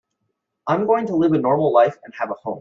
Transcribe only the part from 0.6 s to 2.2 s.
I'm going to live a normal life and